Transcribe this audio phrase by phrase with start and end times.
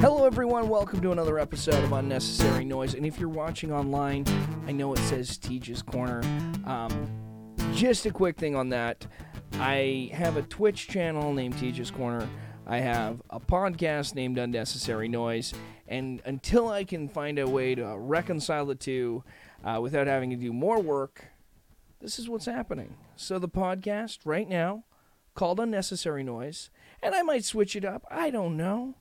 [0.00, 0.68] Hello, everyone.
[0.68, 2.92] Welcome to another episode of Unnecessary Noise.
[2.92, 4.26] And if you're watching online,
[4.66, 6.20] I know it says Teach's Corner.
[6.66, 9.06] Um, just a quick thing on that.
[9.54, 12.28] I have a Twitch channel named Teach's Corner.
[12.66, 15.54] I have a podcast named Unnecessary Noise.
[15.88, 19.24] And until I can find a way to reconcile the two
[19.64, 21.24] uh, without having to do more work,
[22.02, 22.98] this is what's happening.
[23.16, 24.84] So, the podcast right now,
[25.34, 26.70] called Unnecessary Noise,
[27.02, 28.04] and I might switch it up.
[28.10, 28.96] I don't know.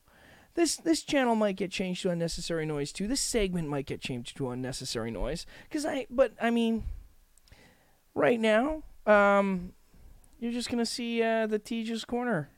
[0.56, 3.08] This this channel might get changed to unnecessary noise too.
[3.08, 6.84] This segment might get changed to unnecessary noise cuz I but I mean
[8.14, 9.74] right now um
[10.40, 12.50] you're just to see uh, the Teach's Corner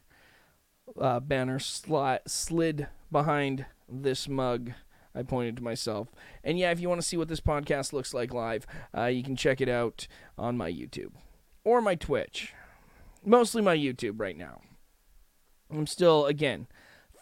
[1.00, 4.72] uh, banner sli- slid behind this mug.
[5.14, 6.10] I pointed to myself.
[6.44, 9.24] And yeah, if you want to see what this podcast looks like live, uh, you
[9.24, 10.08] can check it out
[10.38, 11.12] on my YouTube
[11.64, 12.54] or my Twitch.
[13.26, 14.62] Mostly my YouTube right now.
[15.72, 16.68] I'm still, again,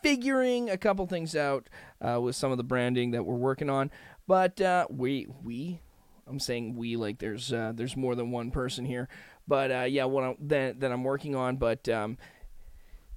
[0.05, 1.67] figuring a couple things out
[1.99, 3.89] uh, with some of the branding that we're working on.
[4.27, 5.81] But uh, we, we,
[6.27, 9.09] I'm saying we like there's uh, there's more than one person here.
[9.47, 11.55] But uh, yeah, what I'm, that that I'm working on.
[11.55, 12.19] But um,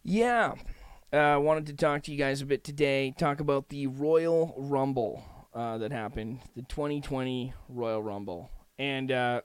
[0.02, 0.54] yeah,
[1.12, 3.12] I uh, wanted to talk to you guys a bit today.
[3.18, 9.42] Talk about the Royal Rumble uh, that happened, the 2020 Royal Rumble, and I'll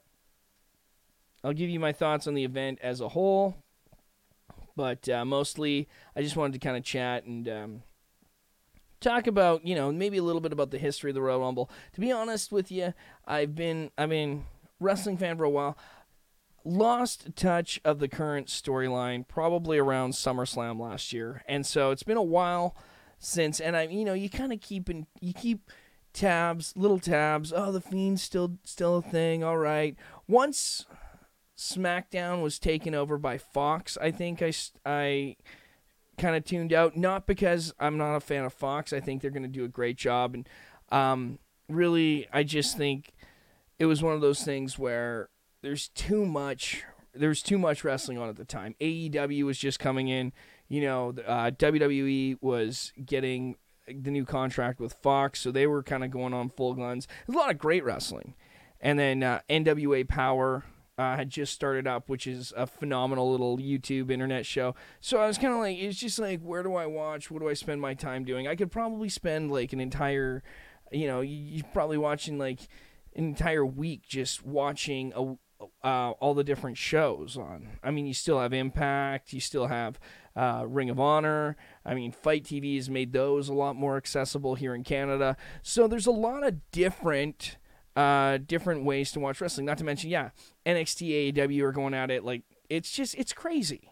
[1.54, 3.58] give you my thoughts on the event as a whole.
[4.76, 7.84] But uh, mostly, I just wanted to kind of chat and um,
[9.00, 11.70] talk about, you know, maybe a little bit about the history of the Royal Rumble.
[11.94, 12.94] To be honest with you,
[13.28, 14.46] I've been, I mean,
[14.80, 15.78] wrestling fan for a while.
[16.66, 22.16] Lost touch of the current storyline probably around SummerSlam last year, and so it's been
[22.16, 22.76] a while
[23.20, 23.60] since.
[23.60, 25.70] And I, you know, you kind of keep in, you keep
[26.14, 27.52] tabs, little tabs.
[27.54, 29.44] Oh, the Fiend's still still a thing.
[29.44, 29.98] All right.
[30.26, 30.86] Once
[31.58, 34.52] SmackDown was taken over by Fox, I think I
[34.86, 35.36] I
[36.18, 36.98] kind of tuned out.
[36.98, 38.94] Not because I'm not a fan of Fox.
[38.94, 40.50] I think they're going to do a great job, and
[40.92, 41.40] um,
[41.70, 43.14] really, I just think
[43.80, 45.30] it was one of those things where
[45.62, 46.84] there's too much.
[47.16, 48.76] There's too much wrestling on at the time.
[48.82, 50.34] AEW was just coming in.
[50.68, 53.58] You know, uh, WWE was getting
[53.88, 57.08] the new contract with Fox, so they were kind of going on full guns.
[57.28, 58.34] There's a lot of great wrestling,
[58.82, 60.64] and then uh, NWA Power
[60.98, 64.76] uh, had just started up, which is a phenomenal little YouTube internet show.
[65.00, 67.32] So I was kind of like, it's just like, where do I watch?
[67.32, 68.48] What do I spend my time doing?
[68.48, 70.44] I could probably spend like an entire,
[70.92, 72.60] you know, you're probably watching like
[73.16, 75.36] an entire week just watching a,
[75.84, 77.70] uh, all the different shows on.
[77.84, 80.00] I mean, you still have Impact, you still have
[80.36, 81.56] uh, Ring of Honor.
[81.86, 85.38] I mean, Fight TV has made those a lot more accessible here in Canada.
[85.62, 87.58] So there's a lot of different
[87.96, 89.66] uh, different ways to watch wrestling.
[89.66, 90.30] Not to mention, yeah,
[90.66, 93.90] NXT, AEW are going at it like it's just it's crazy.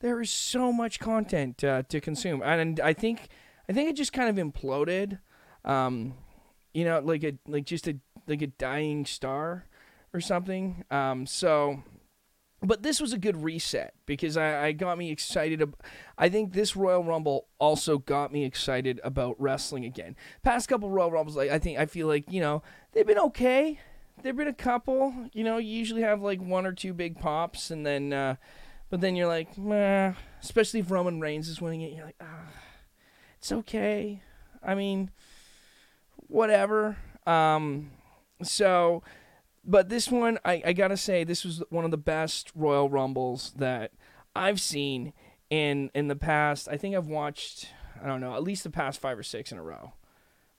[0.00, 3.28] There is so much content uh, to consume, and I think
[3.68, 5.18] I think it just kind of imploded.
[5.64, 6.14] Um,
[6.72, 7.96] you know, like a like just a
[8.26, 9.66] like a dying star
[10.12, 10.84] or something.
[10.90, 11.82] Um, so
[12.64, 15.60] but this was a good reset because I, I got me excited.
[15.62, 15.76] Ab-
[16.16, 20.16] I think this Royal Rumble also got me excited about wrestling again.
[20.42, 23.80] Past couple Royal Rumbles, like I think I feel like you know they've been okay.
[24.22, 25.12] There've been a couple.
[25.32, 28.36] You know, you usually have like one or two big pops, and then, uh,
[28.88, 30.14] but then you're like, meh.
[30.42, 32.52] Especially if Roman Reigns is winning it, you're like, ah,
[33.38, 34.22] it's okay.
[34.62, 35.10] I mean,
[36.28, 36.96] whatever.
[37.26, 37.90] Um,
[38.42, 39.02] so
[39.64, 43.52] but this one, I, I gotta say, this was one of the best Royal Rumbles
[43.56, 43.92] that
[44.34, 45.12] I've seen
[45.50, 46.68] in in the past.
[46.68, 47.68] I think I've watched,
[48.02, 49.92] I don't know, at least the past five or six in a row.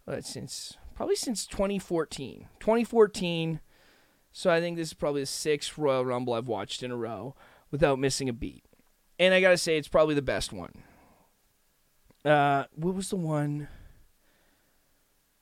[0.06, 3.60] But since probably since 2014, 2014.
[4.32, 7.36] So I think this is probably the sixth Royal Rumble I've watched in a row
[7.72, 8.64] without missing a beat.
[9.18, 10.84] And I gotta say, it's probably the best one.
[12.24, 13.68] Uh, what was the one?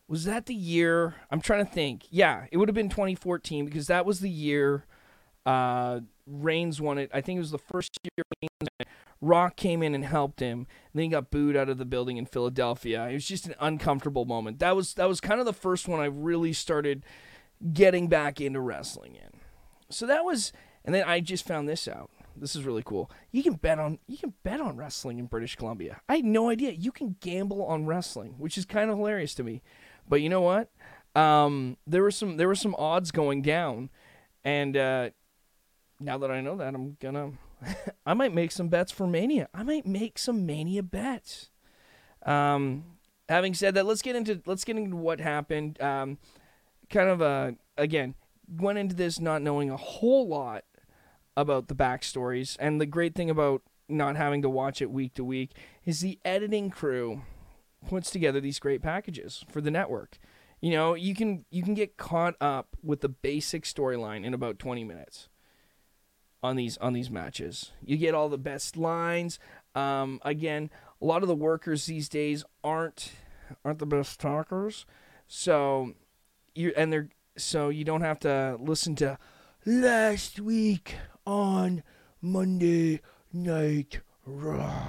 [0.07, 1.15] Was that the year?
[1.31, 2.05] I'm trying to think.
[2.09, 4.85] Yeah, it would have been 2014 because that was the year
[5.45, 7.09] uh, Reigns won it.
[7.13, 8.89] I think it was the first year Reigns,
[9.21, 10.59] Rock came in and helped him.
[10.59, 13.07] And then he got booed out of the building in Philadelphia.
[13.07, 14.59] It was just an uncomfortable moment.
[14.59, 17.03] That was that was kind of the first one I really started
[17.71, 19.39] getting back into wrestling in.
[19.89, 20.51] So that was,
[20.83, 22.09] and then I just found this out.
[22.35, 23.11] This is really cool.
[23.31, 26.01] You can bet on you can bet on wrestling in British Columbia.
[26.09, 26.71] I had no idea.
[26.71, 29.61] You can gamble on wrestling, which is kind of hilarious to me.
[30.07, 30.69] But you know what?
[31.15, 33.89] Um, there were some there were some odds going down,
[34.43, 35.09] and uh,
[35.99, 37.33] now that I know that, I'm gonna
[38.05, 39.47] I might make some bets for Mania.
[39.53, 41.49] I might make some Mania bets.
[42.25, 42.85] Um,
[43.29, 45.81] having said that, let's get into let's get into what happened.
[45.81, 46.17] Um,
[46.89, 48.15] kind of uh, again
[48.47, 50.65] went into this not knowing a whole lot
[51.35, 55.23] about the backstories, and the great thing about not having to watch it week to
[55.23, 55.51] week
[55.85, 57.21] is the editing crew
[57.87, 60.17] puts together these great packages for the network.
[60.61, 64.59] You know, you can you can get caught up with the basic storyline in about
[64.59, 65.27] 20 minutes
[66.41, 67.71] on these on these matches.
[67.83, 69.39] You get all the best lines.
[69.75, 70.69] Um, again,
[71.01, 73.11] a lot of the workers these days aren't
[73.65, 74.85] aren't the best talkers,
[75.27, 75.93] so
[76.55, 79.17] you and they're so you don't have to listen to
[79.65, 80.95] last week
[81.25, 81.83] on
[82.21, 83.01] Monday
[83.31, 84.83] Night Raw.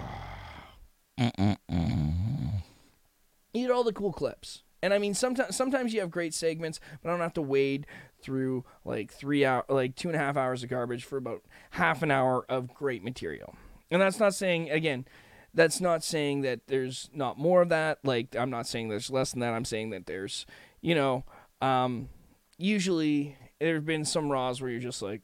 [3.55, 4.63] You get all the cool clips.
[4.83, 7.87] And I mean, sometimes sometimes you have great segments, but I don't have to wade
[8.21, 12.03] through like three hour, like two and a half hours of garbage for about half
[12.03, 13.55] an hour of great material.
[13.91, 15.07] And that's not saying again,
[15.55, 18.01] that's not saying that there's not more of that.
[18.05, 19.55] Like I'm not saying there's less than that.
[19.55, 20.45] I'm saying that there's,
[20.83, 21.25] you know,
[21.63, 22.11] um,
[22.59, 25.23] usually there have been some Raws where you're just like,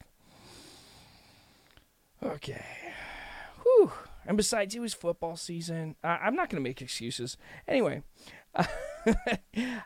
[2.23, 2.65] okay,
[3.63, 3.93] whew.
[4.31, 5.97] And besides, it was football season.
[6.05, 7.37] I'm not going to make excuses.
[7.67, 8.05] Anyway,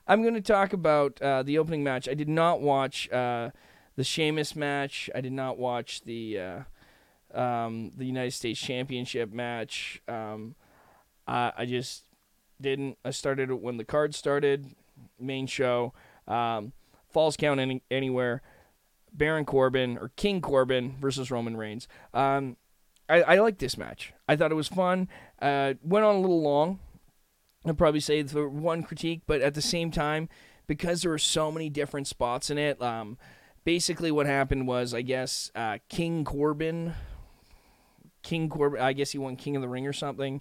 [0.07, 2.11] I'm going to talk about uh, the opening match.
[2.11, 3.53] I did not watch uh,
[3.97, 5.09] the Sheamus match.
[5.15, 6.39] I did not watch the
[7.35, 10.03] uh, um, the United States Championship match.
[10.07, 10.57] Um,
[11.27, 12.05] I, I, just
[12.61, 12.99] didn't.
[13.03, 14.75] I started when the card started.
[15.19, 15.95] Main show.
[16.29, 16.75] Um,
[17.09, 18.43] falls count any, anywhere.
[19.11, 21.89] Baron Corbin or King Corbin versus Roman Reigns.
[22.13, 22.59] Um,
[23.09, 24.13] I, I like this match.
[24.29, 25.09] I thought it was fun.
[25.41, 26.79] Uh, went on a little long.
[27.67, 30.29] I'd probably say the one critique, but at the same time,
[30.67, 33.19] because there were so many different spots in it, um,
[33.65, 36.95] basically what happened was, I guess, uh, King Corbin,
[38.23, 40.41] King Corbin, I guess he won King of the Ring or something.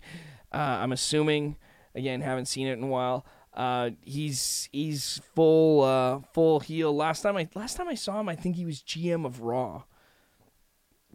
[0.52, 1.58] Uh, I'm assuming.
[1.96, 3.24] Again, haven't seen it in a while.
[3.54, 6.96] Uh, he's he's full uh, full heel.
[6.96, 9.84] Last time I last time I saw him, I think he was GM of Raw.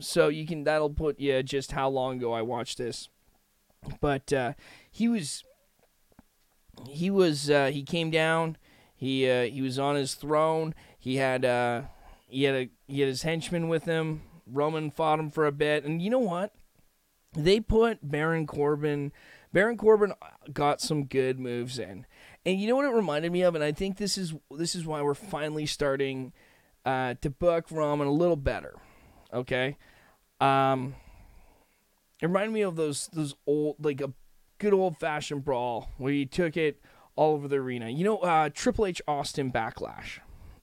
[0.00, 3.08] So you can that'll put you just how long ago I watched this.
[4.00, 4.52] But uh,
[4.90, 5.44] he was
[6.88, 8.56] he was uh, he came down.
[8.94, 10.74] He uh, he was on his throne.
[10.98, 11.82] He had uh,
[12.26, 14.22] he had a he had his henchmen with him.
[14.46, 16.54] Roman fought him for a bit, and you know what?
[17.34, 19.12] They put Baron Corbin.
[19.52, 20.12] Baron Corbin
[20.52, 22.06] got some good moves in,
[22.44, 23.54] and you know what it reminded me of.
[23.54, 26.32] And I think this is this is why we're finally starting
[26.84, 28.74] uh, to book Roman a little better.
[29.32, 29.76] Okay,
[30.40, 30.94] um,
[32.20, 34.12] it reminded me of those those old like a
[34.58, 36.80] good old fashioned brawl where you took it
[37.16, 37.88] all over the arena.
[37.90, 40.20] You know, uh, Triple H Austin Backlash.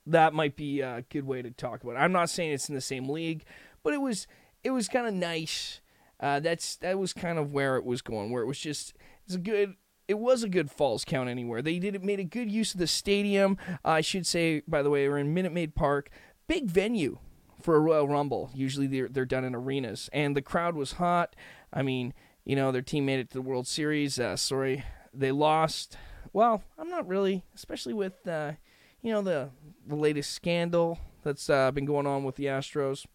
[0.08, 2.00] That might be a good way to talk about it.
[2.00, 3.44] I'm not saying it's in the same league,
[3.84, 4.28] but it was
[4.64, 5.82] it was kind of nice.
[6.20, 8.94] Uh, that's that was kind of where it was going, where it was just
[9.26, 9.76] it's a good.
[10.08, 11.64] It was a good falls count anywhere.
[11.64, 13.58] They did it made a good use of the stadium.
[13.84, 16.12] Uh, I should say, by the way, we're in Minute Maid Park,
[16.48, 17.18] big venue
[17.62, 18.50] for a Royal Rumble.
[18.54, 21.36] Usually they're they're done in arenas, and the crowd was hot.
[21.74, 22.14] I mean,
[22.44, 24.20] you know, their team made it to the World Series.
[24.20, 25.98] Uh, sorry, they lost.
[26.34, 28.54] Well, I'm not really, especially with uh,
[29.02, 29.50] you know the
[29.88, 33.06] the latest scandal that's uh, been going on with the Astros,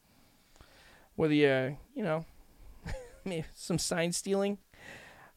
[1.16, 2.24] with the uh, you know
[3.54, 4.58] some sign stealing.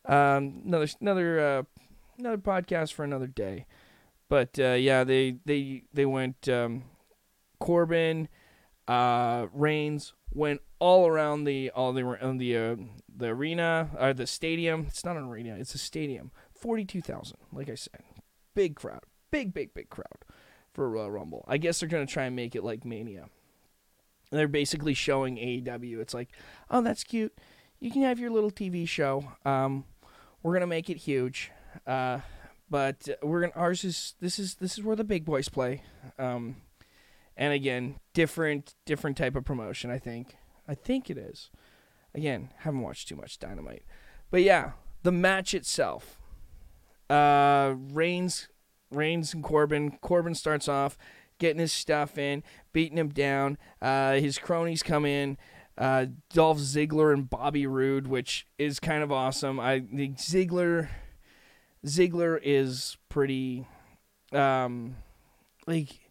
[0.05, 1.63] Um, another another uh,
[2.17, 3.65] another podcast for another day.
[4.29, 6.83] But uh, yeah, they they they went um,
[7.59, 8.27] Corbin,
[8.87, 12.01] uh, Reigns went all around the all the
[12.37, 12.75] the uh,
[13.15, 14.85] the arena or the stadium.
[14.87, 16.31] It's not an arena; it's a stadium.
[16.53, 18.01] Forty-two thousand, like I said,
[18.55, 20.25] big crowd, big big big crowd
[20.73, 21.45] for Royal Rumble.
[21.47, 23.29] I guess they're gonna try and make it like Mania.
[24.31, 25.99] They're basically showing AEW.
[25.99, 26.29] It's like,
[26.71, 27.37] oh, that's cute.
[27.79, 29.31] You can have your little TV show.
[29.45, 29.85] Um,
[30.41, 31.51] we're gonna make it huge.
[31.85, 32.19] Uh,
[32.69, 35.83] but we're gonna ours is this is this is where the big boys play.
[36.17, 36.57] Um,
[37.35, 39.89] and again, different different type of promotion.
[39.89, 40.37] I think.
[40.67, 41.49] I think it is.
[42.15, 43.83] Again, haven't watched too much Dynamite,
[44.31, 44.71] but yeah,
[45.03, 46.19] the match itself.
[47.09, 48.47] Uh, Reigns,
[48.91, 49.97] Reigns and Corbin.
[50.01, 50.97] Corbin starts off
[51.39, 53.57] getting his stuff in, beating him down.
[53.81, 55.37] Uh, his cronies come in.
[55.77, 59.59] Uh, Dolph Ziggler and Bobby Roode, which is kind of awesome.
[59.59, 60.89] I think Ziggler,
[61.85, 63.67] Ziggler is pretty,
[64.31, 64.97] um,
[65.65, 66.02] like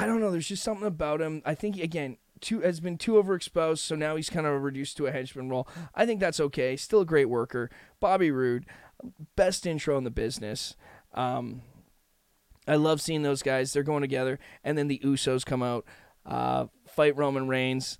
[0.00, 0.30] I don't know.
[0.30, 1.42] There's just something about him.
[1.44, 5.06] I think again, too has been too overexposed, so now he's kind of reduced to
[5.06, 5.68] a henchman role.
[5.94, 6.74] I think that's okay.
[6.74, 7.70] Still a great worker.
[8.00, 8.64] Bobby Roode,
[9.36, 10.74] best intro in the business.
[11.12, 11.60] Um,
[12.66, 13.74] I love seeing those guys.
[13.74, 15.84] They're going together, and then the Usos come out,
[16.24, 17.98] uh, fight Roman Reigns.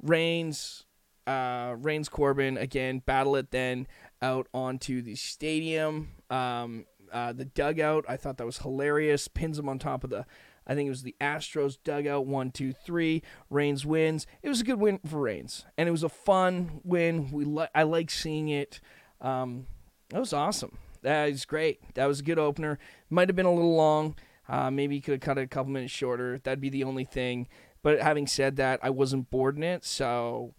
[0.00, 0.86] Reigns,
[1.26, 3.86] uh, Reigns Corbin again battle it then
[4.22, 6.12] out onto the stadium.
[6.30, 8.06] Um, uh, the dugout.
[8.08, 9.28] I thought that was hilarious.
[9.28, 10.24] Pins him on top of the
[10.66, 13.22] I think it was the Astros dugout, one, two, three.
[13.50, 14.26] Reigns wins.
[14.42, 17.30] It was a good win for Reigns, and it was a fun win.
[17.30, 18.80] We li- I like seeing it.
[19.20, 19.66] Um,
[20.12, 20.78] it was awesome.
[21.02, 21.80] that is great.
[21.94, 22.78] That was a good opener.
[23.10, 24.16] Might have been a little long.
[24.48, 26.38] Uh, maybe you could have cut it a couple minutes shorter.
[26.38, 27.48] That'd be the only thing.
[27.82, 30.54] But having said that, I wasn't bored in it, so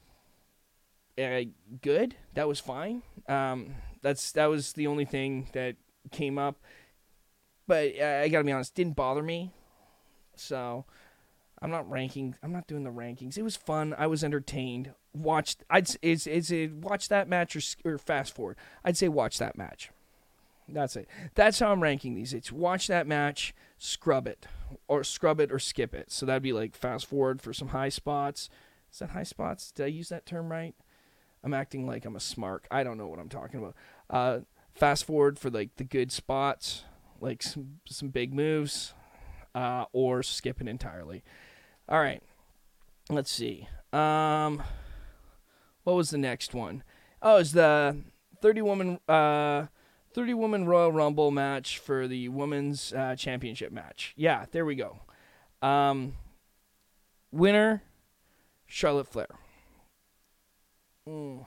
[1.20, 1.42] uh,
[1.82, 2.16] good.
[2.34, 3.02] That was fine.
[3.28, 5.76] Um, that's that was the only thing that
[6.12, 6.58] came up.
[7.68, 9.52] But uh, I gotta be honest, didn't bother me.
[10.40, 10.86] So
[11.62, 12.36] I'm not ranking.
[12.44, 13.38] I'm not doing the rankings.
[13.38, 13.96] It was fun.
[13.98, 14.92] I was entertained.
[15.14, 15.64] Watched.
[15.70, 18.58] I'd is is it watch that match or, or fast forward.
[18.84, 19.90] I'd say watch that match.
[20.68, 21.08] That's it.
[21.36, 22.34] That's how I'm ranking these.
[22.34, 24.48] It's watch that match, scrub it,
[24.88, 26.12] or scrub it or skip it.
[26.12, 28.50] So that'd be like fast forward for some high spots.
[28.92, 29.72] Is that high spots?
[29.72, 30.76] Did I use that term right?
[31.44, 32.66] I'm acting like I'm a smart.
[32.72, 33.76] I don't know what I'm talking about.
[34.10, 34.40] Uh,
[34.74, 36.84] fast forward for like the good spots,
[37.22, 38.94] like some some big moves,
[39.56, 41.24] uh, or skip it entirely.
[41.90, 42.22] All right.
[43.10, 43.68] Let's see.
[43.94, 44.62] Um,
[45.84, 46.84] what was the next one?
[47.22, 47.98] Oh, it's the
[48.42, 49.68] 30 woman uh
[50.14, 54.14] 30 woman Royal Rumble match for the women's uh, championship match.
[54.16, 55.00] Yeah, there we go.
[55.62, 56.14] Um,
[57.32, 57.84] winner
[58.66, 59.28] Charlotte Flair.
[61.08, 61.46] Mm.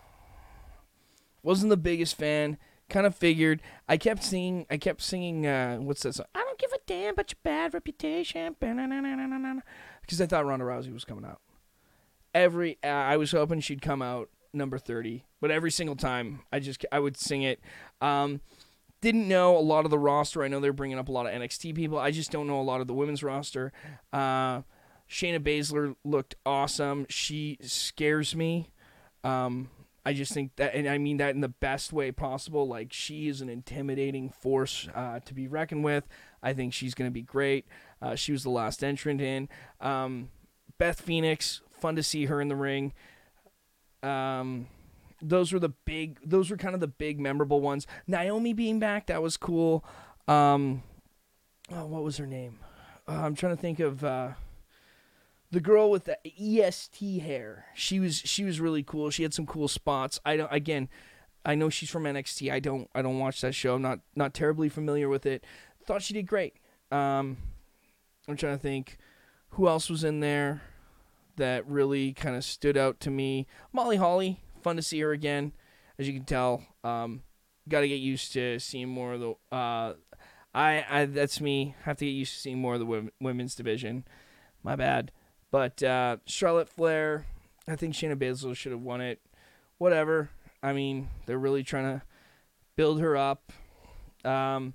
[1.43, 2.59] Wasn't the biggest fan.
[2.89, 3.61] Kind of figured.
[3.89, 4.67] I kept singing.
[4.71, 5.47] I kept singing.
[5.47, 6.27] Uh, what's that song?
[6.35, 8.57] I don't give a damn about your bad reputation.
[8.59, 11.41] Because I thought Ronda Rousey was coming out.
[12.35, 16.61] Every uh, I was hoping she'd come out number thirty, but every single time I
[16.61, 17.61] just I would sing it.
[18.01, 18.41] Um,
[19.01, 20.43] didn't know a lot of the roster.
[20.43, 21.99] I know they're bringing up a lot of NXT people.
[21.99, 23.73] I just don't know a lot of the women's roster.
[24.13, 24.63] Uh,
[25.09, 27.07] Shayna Baszler looked awesome.
[27.09, 28.71] She scares me.
[29.25, 29.71] Um,
[30.09, 32.67] I just think that, and I mean that in the best way possible.
[32.67, 36.09] Like she is an intimidating force uh, to be reckoned with.
[36.43, 37.67] I think she's going to be great.
[38.01, 39.51] Uh, she was the last entrant in.
[39.83, 40.31] Um,
[40.79, 42.95] Beth Phoenix, fun to see her in the ring.
[44.03, 44.69] Um,
[45.21, 46.19] those were the big.
[46.25, 47.87] Those were kind of the big memorable ones.
[48.07, 49.85] Naomi being back, that was cool.
[50.27, 50.85] Um,
[51.71, 52.61] oh, what was her name?
[53.07, 54.03] Uh, I'm trying to think of.
[54.03, 54.31] Uh,
[55.51, 57.67] the girl with the EST hair.
[57.75, 59.11] She was she was really cool.
[59.11, 60.21] She had some cool spots.
[60.25, 60.89] I don't again,
[61.45, 62.53] I know she's from NXT.
[62.53, 63.75] I don't I don't watch that show.
[63.75, 65.45] I'm not not terribly familiar with it.
[65.87, 66.55] Thought she did great.
[66.91, 67.39] Um,
[68.29, 68.99] I'm trying to think
[69.51, 70.63] who else was in there
[71.37, 73.47] that really kind of stood out to me.
[73.73, 75.53] Molly Holly, fun to see her again.
[75.99, 77.23] As you can tell, um,
[77.69, 79.31] got to get used to seeing more of the.
[79.51, 79.95] Uh,
[80.55, 81.75] I, I that's me.
[81.85, 84.05] Have to get used to seeing more of the women's division.
[84.63, 85.11] My bad.
[85.51, 87.27] But uh, Charlotte Flair,
[87.67, 89.21] I think Shayna Baszler should have won it.
[89.79, 90.31] Whatever.
[90.63, 92.03] I mean, they're really trying to
[92.77, 93.53] build her up.
[94.25, 94.75] Um,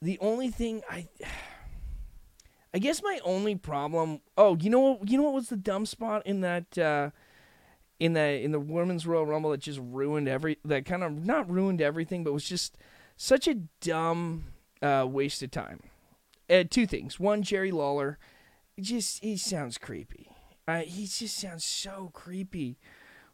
[0.00, 1.08] the only thing I,
[2.74, 4.20] I guess my only problem.
[4.36, 5.10] Oh, you know what?
[5.10, 6.76] You know what was the dumb spot in that?
[6.76, 7.10] Uh,
[8.00, 11.50] in the in the women's Royal Rumble that just ruined every that kind of not
[11.50, 12.76] ruined everything, but was just
[13.16, 15.82] such a dumb uh, waste of time.
[16.48, 17.18] Uh, two things.
[17.18, 18.18] One, Jerry Lawler
[18.80, 20.30] just he sounds creepy.
[20.66, 22.78] Uh, he just sounds so creepy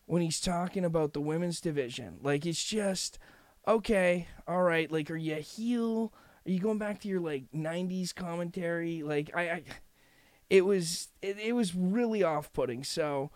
[0.06, 2.18] when he's talking about the women's division.
[2.22, 3.18] Like it's just
[3.66, 4.90] okay, all right.
[4.90, 6.12] Like, are you a heel?
[6.46, 9.02] Are you going back to your like '90s commentary?
[9.02, 9.62] Like, I, I
[10.50, 12.84] it was it, it was really off-putting.
[12.84, 13.30] So,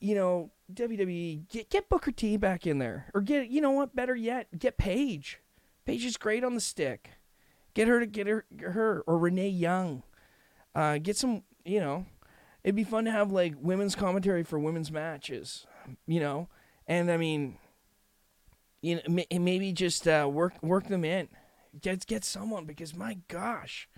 [0.00, 3.96] you know, WWE get get Booker T back in there, or get you know what?
[3.96, 5.40] Better yet, get Paige.
[5.84, 7.10] Paige is great on the stick.
[7.74, 10.02] Get her to get her her or Renee Young.
[10.76, 12.04] Uh, get some, you know,
[12.62, 15.66] it'd be fun to have like women's commentary for women's matches,
[16.06, 16.50] you know,
[16.86, 17.56] and I mean,
[18.82, 21.28] you know, maybe just uh, work work them in,
[21.80, 23.88] get get someone because my gosh,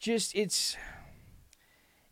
[0.00, 0.76] just it's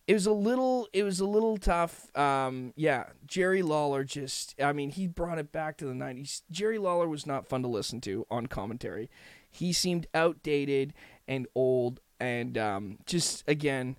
[0.07, 2.17] it was a little it was a little tough.
[2.17, 6.79] Um, yeah jerry lawler just i mean he brought it back to the 90s jerry
[6.79, 9.11] lawler was not fun to listen to on commentary.
[9.51, 10.95] He seemed outdated
[11.27, 13.97] and old and um, just again,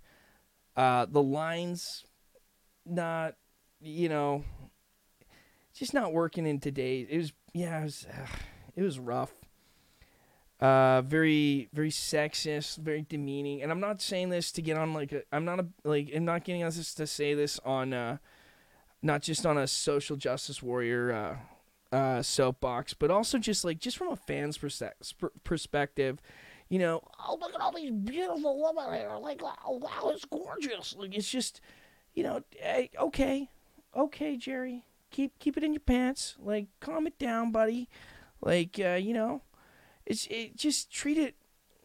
[0.75, 2.06] uh, the lines
[2.86, 3.36] not
[3.82, 4.44] you know
[5.74, 7.06] just not working in today.
[7.10, 8.28] It was yeah, it was, uh,
[8.75, 9.34] it was rough.
[10.60, 13.63] Uh, very very sexist, very demeaning.
[13.63, 15.25] And I'm not saying this to get on like.
[15.32, 16.12] I'm not a like.
[16.16, 17.94] I'm not getting us to say this on.
[17.94, 18.18] Uh,
[19.01, 21.12] not just on a social justice warrior
[21.92, 24.60] uh, uh, soapbox, but also just like just from a fan's
[25.44, 26.22] perspective
[26.72, 29.12] you know, oh look at all these beautiful women here.
[29.20, 30.96] Like, oh, wow, it's gorgeous.
[30.98, 31.60] Like, it's just,
[32.13, 33.50] you know, hey, okay,
[33.94, 36.38] okay, Jerry, keep keep it in your pants.
[36.40, 37.90] Like, calm it down, buddy.
[38.40, 39.42] Like, uh, you know,
[40.06, 41.36] it's it just treat it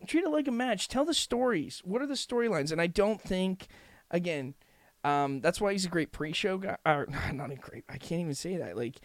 [0.07, 0.87] treat it like a match.
[0.87, 1.83] Tell the stories.
[1.85, 2.71] What are the storylines?
[2.71, 3.67] And I don't think,
[4.13, 4.55] again,
[5.03, 6.77] um, that's why he's a great pre-show guy.
[6.87, 7.83] Or not a great.
[7.89, 8.77] I can't even say that.
[8.77, 9.01] Like,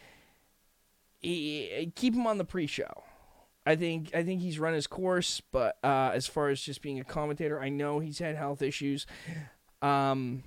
[1.22, 3.04] he, keep him on the pre-show
[3.66, 7.00] I think I think he's run his course, but uh, as far as just being
[7.00, 9.06] a commentator, I know he's had health issues.
[9.82, 10.44] Um,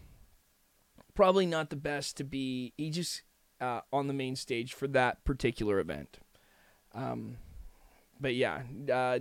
[1.14, 2.72] probably not the best to be.
[2.76, 3.22] He just
[3.60, 6.18] uh, on the main stage for that particular event.
[6.92, 7.36] Um,
[8.20, 9.20] but yeah, uh,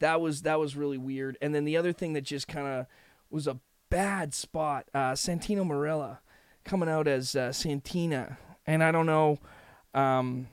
[0.00, 1.38] that was that was really weird.
[1.40, 2.86] And then the other thing that just kind of
[3.30, 6.18] was a bad spot, uh, Santino Marella
[6.64, 9.38] coming out as uh, Santina, and I don't know.
[9.94, 10.48] Um,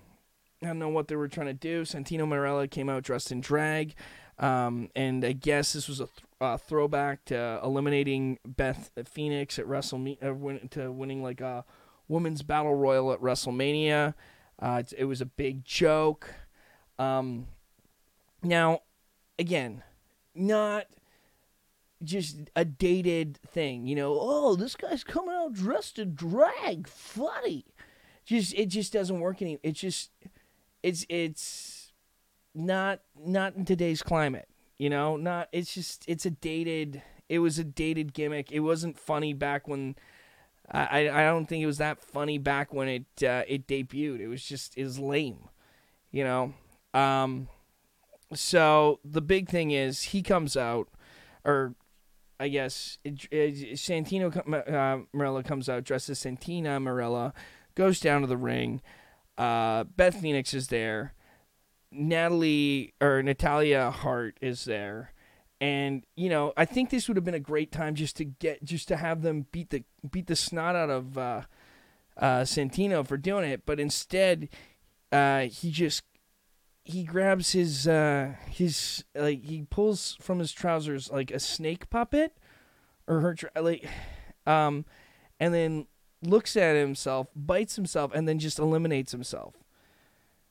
[0.64, 1.84] I don't know what they were trying to do.
[1.84, 3.94] Santino Marella came out dressed in drag,
[4.40, 6.08] um, and I guess this was a
[6.40, 11.66] th- throwback to eliminating Beth Phoenix at WrestleMania, uh, win- to winning like a
[12.08, 14.14] women's battle royal at WrestleMania.
[14.60, 16.34] Uh, it, it was a big joke.
[16.98, 17.48] Um,
[18.42, 18.82] now,
[19.38, 19.84] again,
[20.34, 20.86] not
[22.04, 24.18] just a dated thing, you know.
[24.20, 27.66] Oh, this guy's coming out dressed in drag, funny.
[28.26, 29.60] Just it just doesn't work any.
[29.64, 30.12] It's just
[30.86, 31.94] it's it's
[32.54, 35.18] not not in today's climate, you know.
[35.18, 37.02] Not it's just it's a dated.
[37.28, 38.52] It was a dated gimmick.
[38.52, 39.96] It wasn't funny back when.
[40.70, 44.20] I I don't think it was that funny back when it uh, it debuted.
[44.20, 45.50] It was just it was lame,
[46.12, 46.54] you know.
[46.94, 47.48] Um,
[48.34, 50.88] so the big thing is he comes out,
[51.44, 51.74] or
[52.40, 57.34] I guess it, it, Santino uh, Marella comes out dressed as Santina Marella,
[57.74, 58.82] goes down to the ring.
[59.38, 61.14] Uh, Beth Phoenix is there.
[61.92, 65.14] Natalie or Natalia Hart is there.
[65.62, 68.64] And you know, I think this would have been a great time just to get
[68.64, 71.42] just to have them beat the beat the snot out of uh,
[72.18, 74.50] uh, Santino for doing it, but instead,
[75.12, 76.04] uh, he just
[76.84, 82.38] he grabs his uh his like he pulls from his trousers like a snake puppet
[83.08, 83.88] or her like
[84.46, 84.86] um
[85.40, 85.88] and then
[86.22, 89.56] looks at himself bites himself and then just eliminates himself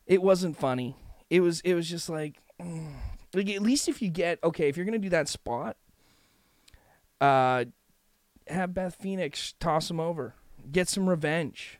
[0.05, 0.95] it wasn't funny
[1.29, 2.93] it was it was just like mm.
[3.33, 5.77] like at least if you get okay if you're gonna do that spot
[7.19, 7.65] uh
[8.47, 10.35] have beth phoenix toss him over
[10.71, 11.79] get some revenge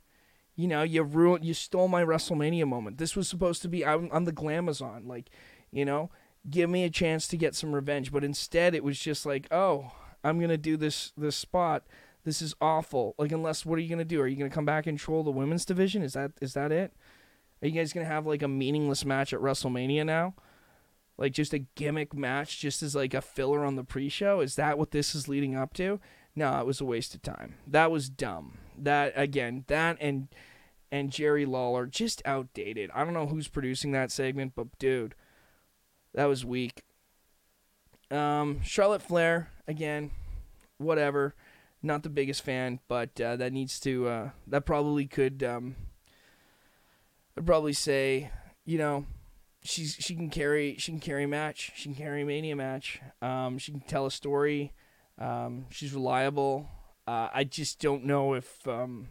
[0.56, 2.98] you know, you ruined, you stole my WrestleMania moment.
[2.98, 5.30] This was supposed to be I'm, I'm the Glamazon, like,
[5.72, 6.10] you know,
[6.50, 8.12] give me a chance to get some revenge.
[8.12, 9.92] But instead, it was just like, oh,
[10.24, 11.84] I'm gonna do this this spot.
[12.26, 13.14] This is awful.
[13.18, 14.20] Like, unless what are you gonna do?
[14.20, 16.02] Are you gonna come back and troll the women's division?
[16.02, 16.92] Is that is that it?
[17.62, 20.34] Are you guys gonna have like a meaningless match at WrestleMania now?
[21.18, 24.42] Like just a gimmick match, just as like a filler on the pre-show?
[24.42, 26.00] Is that what this is leading up to?
[26.36, 27.56] No, it was a waste of time.
[27.66, 28.58] That was dumb.
[28.78, 30.28] That again, that and
[30.92, 32.90] and Jerry Lawler just outdated.
[32.94, 35.14] I don't know who's producing that segment, but dude,
[36.16, 36.84] that was weak.
[38.10, 40.10] Um, Charlotte Flair again,
[40.80, 41.36] whatever.
[41.86, 44.08] Not the biggest fan, but uh, that needs to.
[44.08, 45.44] Uh, that probably could.
[45.44, 45.76] Um,
[47.38, 48.32] I'd probably say,
[48.66, 49.06] you know,
[49.62, 51.74] she's she can carry she can carry a match.
[51.76, 53.02] She can carry a mania match.
[53.22, 54.74] Um, she can tell a story.
[55.20, 56.68] Um, she's reliable.
[57.06, 59.10] Uh, I just don't know if um,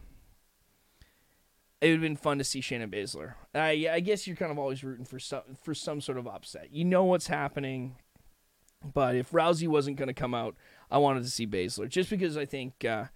[1.79, 3.35] it would have been fun to see Shayna Baszler.
[3.53, 6.73] I I guess you're kind of always rooting for some for some sort of upset.
[6.73, 7.95] You know what's happening,
[8.83, 10.55] but if Rousey wasn't going to come out,
[10.95, 13.07] I wanted to see Baszler just because I think uh,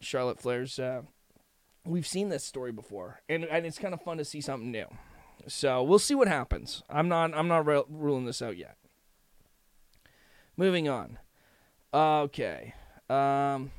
[0.00, 0.76] Charlotte Flair's.
[0.80, 1.02] Uh,
[1.86, 4.86] we've seen this story before, and and it's kind of fun to see something new.
[5.46, 6.82] So we'll see what happens.
[6.90, 8.76] I'm not I'm not re- ruling this out yet.
[10.56, 11.20] Moving on.
[11.94, 12.74] Okay.
[13.08, 13.70] Um,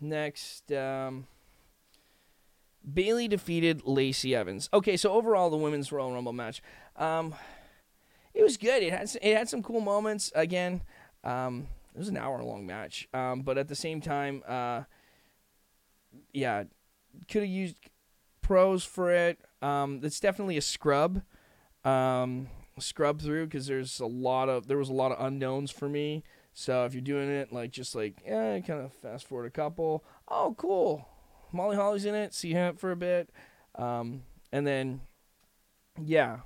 [0.00, 1.28] next, um,
[2.92, 4.68] Bayley defeated Lacey Evans.
[4.74, 6.62] Okay, so overall, the women's Royal Rumble match,
[6.96, 7.36] um,
[8.34, 8.82] it was good.
[8.82, 10.32] It had it had some cool moments.
[10.34, 10.82] Again,
[11.22, 14.82] um, it was an hour long match, um, but at the same time, uh,
[16.32, 16.64] yeah,
[17.28, 17.76] could have used
[18.42, 19.38] pros for it.
[19.60, 21.22] Um, it's definitely a scrub,
[21.84, 22.48] um,
[22.78, 26.22] scrub through because there's a lot of there was a lot of unknowns for me.
[26.52, 30.04] So if you're doing it like just like yeah, kind of fast forward a couple.
[30.28, 31.06] Oh, cool.
[31.52, 32.34] Molly Holly's in it.
[32.34, 33.30] See him for a bit,
[33.74, 34.22] um,
[34.52, 35.00] and then
[36.00, 36.38] yeah,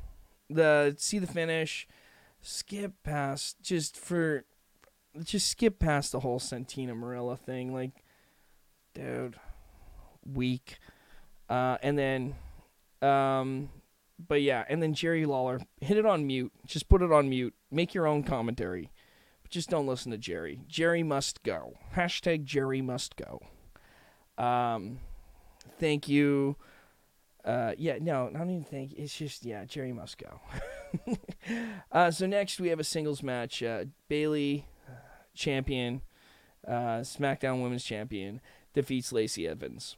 [0.49, 1.87] the see the finish.
[2.45, 4.45] Skip past just for
[5.23, 7.73] just skip past the whole Santina Marella thing.
[7.73, 7.93] Like,
[8.95, 9.37] dude,
[10.25, 10.79] weak.
[11.49, 12.35] Uh, and then,
[13.03, 13.71] um,
[14.19, 16.53] but yeah, and then Jerry Lawler hit it on mute.
[16.67, 17.55] Just put it on mute.
[17.71, 18.91] Make your own commentary
[19.43, 20.61] but just don't listen to Jerry.
[20.69, 21.75] Jerry must go.
[21.95, 23.41] Hashtag Jerry must go.
[24.43, 25.01] Um,
[25.79, 26.57] thank you.
[27.45, 30.41] Uh, yeah, no, I don't even think it's just yeah, Jerry must go.
[31.93, 33.63] uh, so next we have a singles match.
[33.63, 34.67] Uh, Bayley,
[35.35, 36.03] champion,
[36.67, 38.41] uh, SmackDown Women's Champion,
[38.75, 39.97] defeats Lacey Evans.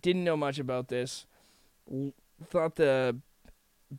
[0.00, 1.26] Didn't know much about this.
[2.44, 3.18] Thought the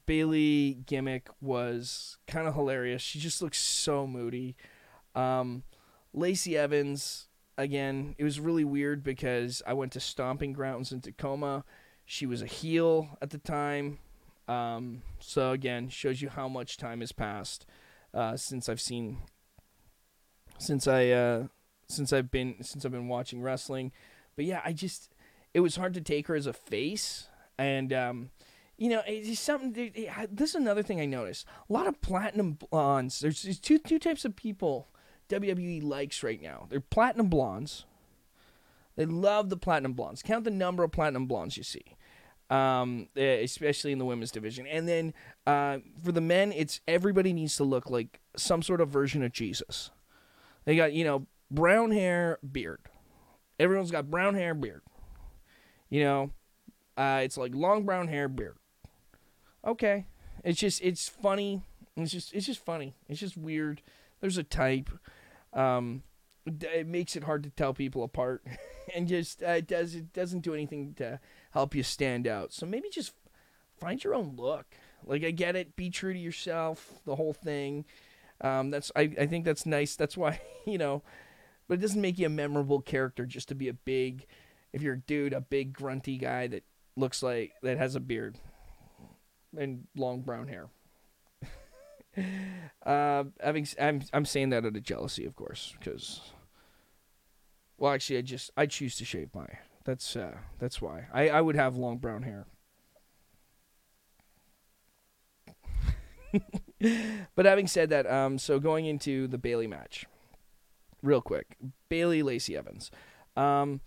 [0.05, 3.01] Bayley gimmick was kind of hilarious.
[3.01, 4.55] She just looks so moody.
[5.15, 5.63] Um,
[6.13, 7.27] Lacey Evans,
[7.57, 11.63] again, it was really weird because I went to Stomping Grounds in Tacoma.
[12.05, 13.99] She was a heel at the time.
[14.47, 17.65] Um, so again, shows you how much time has passed
[18.13, 19.19] uh, since I've seen
[20.63, 21.47] since I uh,
[21.87, 23.91] since I've been since I've been watching wrestling.
[24.35, 25.13] But yeah, I just
[25.53, 28.29] it was hard to take her as a face, and um,
[28.77, 29.73] you know, it's something.
[30.31, 31.45] This is another thing I noticed.
[31.69, 33.19] A lot of platinum blondes.
[33.19, 34.87] There's, there's two two types of people
[35.29, 36.67] WWE likes right now.
[36.69, 37.85] They're platinum blondes.
[38.95, 40.21] They love the platinum blondes.
[40.21, 41.95] Count the number of platinum blondes you see,
[42.51, 44.67] um, eh, especially in the women's division.
[44.67, 45.13] And then
[45.47, 49.31] uh, for the men, it's everybody needs to look like some sort of version of
[49.31, 49.89] Jesus.
[50.65, 52.79] They got you know brown hair, beard.
[53.59, 54.81] Everyone's got brown hair, beard.
[55.89, 56.31] You know,
[56.97, 58.57] uh, it's like long brown hair, beard.
[59.65, 60.07] Okay,
[60.43, 61.63] it's just it's funny.
[61.95, 62.95] It's just it's just funny.
[63.07, 63.81] It's just weird.
[64.19, 64.89] There's a type.
[65.53, 66.03] Um,
[66.45, 68.43] it makes it hard to tell people apart,
[68.95, 71.19] and just uh, it does it doesn't do anything to
[71.51, 72.53] help you stand out.
[72.53, 73.13] So maybe just
[73.79, 74.65] find your own look.
[75.05, 77.85] Like I get it, be true to yourself, the whole thing.
[78.43, 79.95] Um, that's I, I think that's nice.
[79.95, 81.03] That's why you know,
[81.67, 84.27] but it doesn't make you a memorable character just to be a big,
[84.73, 86.63] if you're a dude, a big grunty guy that
[86.95, 88.37] looks like that has a beard
[89.57, 90.67] and long brown hair.
[92.85, 96.21] uh, having I'm I'm saying that out of jealousy, of course, because
[97.77, 99.47] well, actually, I just I choose to shave my.
[99.85, 102.45] That's uh, that's why I I would have long brown hair.
[107.35, 110.05] but having said that, um, so going into the Bayley match,
[111.01, 111.57] real quick,
[111.89, 112.91] Bayley Lacey Evans,
[113.35, 113.81] um,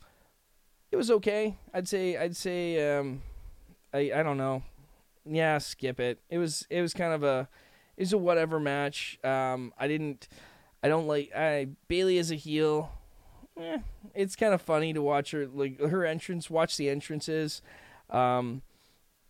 [0.90, 1.58] it was okay.
[1.74, 3.22] I'd say I'd say um,
[3.92, 4.62] I I don't know,
[5.24, 6.20] yeah, skip it.
[6.30, 7.48] It was it was kind of a
[7.96, 9.18] it was a whatever match.
[9.24, 10.28] Um, I didn't
[10.82, 12.92] I don't like I Bayley as a heel.
[13.58, 13.78] Eh,
[14.14, 16.48] it's kind of funny to watch her like her entrance.
[16.48, 17.62] Watch the entrances.
[18.10, 18.62] Um,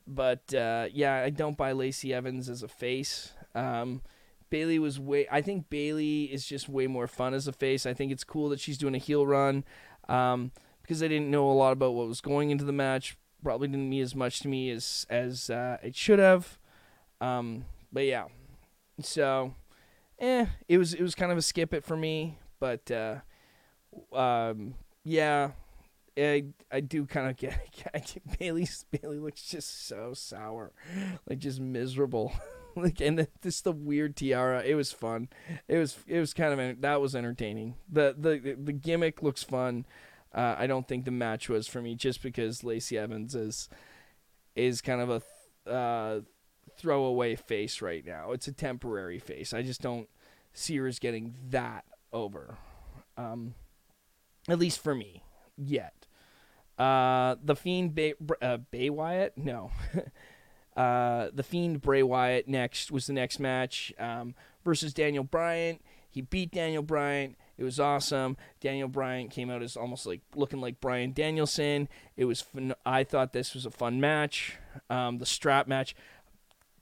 [0.07, 3.33] but uh, yeah, I don't buy Lacey Evans as a face.
[3.57, 4.03] Um,
[4.51, 5.27] Bayley was way.
[5.31, 7.85] I think Bayley is just way more fun as a face.
[7.87, 9.64] I think it's cool that she's doing a heel run.
[10.09, 10.53] Um,
[10.87, 13.16] because I didn't know a lot about what was going into the match.
[13.42, 16.59] Probably didn't mean as much to me as as uh, it should have.
[17.21, 18.27] Um, but yeah,
[19.01, 19.55] so
[20.19, 22.38] eh, it was it was kind of a skip it for me.
[22.61, 23.16] But uh,
[24.16, 25.51] um, yeah,
[26.16, 27.59] I I do kind of get,
[27.92, 30.73] get Bayley's Bayley looks just so sour,
[31.29, 32.33] like just miserable.
[32.83, 34.62] like and just the weird tiara.
[34.62, 35.29] It was fun.
[35.67, 37.75] It was it was kind of that was entertaining.
[37.91, 39.87] The the the gimmick looks fun.
[40.35, 43.71] Uh, I don't think the match was for me just because Lacey Evans is
[44.55, 45.23] is kind of
[45.67, 46.21] a uh,
[46.77, 48.33] throwaway face right now.
[48.33, 49.55] It's a temporary face.
[49.55, 50.09] I just don't
[50.53, 52.59] see her as getting that over.
[53.17, 53.55] Um,
[54.49, 55.23] at least for me,
[55.57, 56.07] yet.
[56.79, 59.33] Uh, the Fiend Bay, uh, Bay Wyatt?
[59.39, 59.71] No.
[60.77, 64.35] uh, the Fiend Bray Wyatt next was the next match um,
[64.65, 65.81] versus Daniel Bryan.
[66.11, 67.37] He beat Daniel Bryan.
[67.59, 68.37] It was awesome.
[68.61, 71.89] Daniel Bryan came out as almost like looking like Bryan Danielson.
[72.17, 72.75] It was fun.
[72.85, 74.59] I thought this was a fun match.
[74.91, 75.95] Um, the strap match.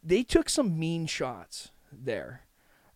[0.02, 2.42] They took some mean shots there.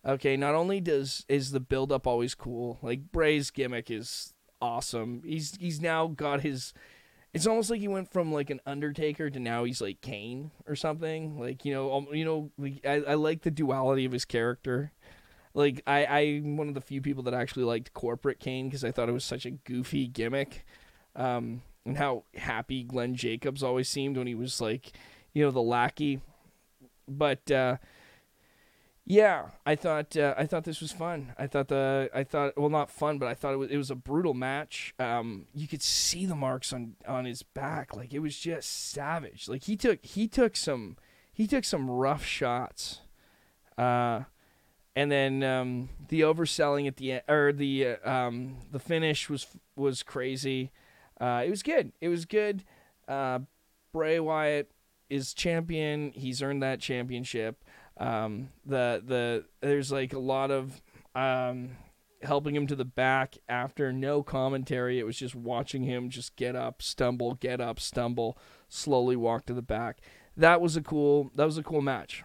[0.05, 5.21] Okay, not only does is the build up always cool, like Bray's gimmick is awesome.
[5.25, 6.73] He's he's now got his
[7.33, 10.75] it's almost like he went from like an Undertaker to now he's like Kane or
[10.75, 11.39] something.
[11.39, 14.91] Like you know, um, you know, like, I I like the duality of his character.
[15.53, 18.91] Like I I'm one of the few people that actually liked corporate Kane because I
[18.91, 20.65] thought it was such a goofy gimmick,
[21.15, 24.91] um, and how happy Glenn Jacobs always seemed when he was like,
[25.33, 26.21] you know, the lackey.
[27.07, 27.77] But uh,
[29.09, 31.33] yeah, I thought uh, I thought this was fun.
[31.35, 33.89] I thought the I thought well not fun, but I thought it was it was
[33.89, 34.93] a brutal match.
[34.99, 39.49] Um, you could see the marks on on his back, like it was just savage.
[39.49, 40.95] Like he took he took some
[41.33, 43.01] he took some rough shots.
[43.79, 44.25] Uh,
[44.95, 49.47] and then um, the overselling at the end, or the uh, um, the finish was
[49.75, 50.71] was crazy.
[51.19, 51.93] Uh, it was good.
[51.99, 52.63] It was good.
[53.07, 53.39] Uh,
[53.91, 54.69] Bray Wyatt
[55.09, 56.11] is champion.
[56.13, 57.63] He's earned that championship.
[57.99, 60.81] Um, the the there's like a lot of
[61.15, 61.71] um,
[62.21, 64.99] helping him to the back after no commentary.
[64.99, 69.53] It was just watching him just get up, stumble, get up, stumble, slowly walk to
[69.53, 69.99] the back.
[70.37, 71.31] That was a cool.
[71.35, 72.23] That was a cool match.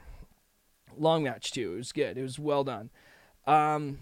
[0.96, 1.74] Long match too.
[1.74, 2.16] It was good.
[2.16, 2.90] It was well done.
[3.46, 3.98] Um,